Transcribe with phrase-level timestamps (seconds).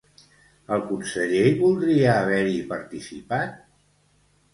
[0.77, 3.53] El conseller voldria haver-hi participat?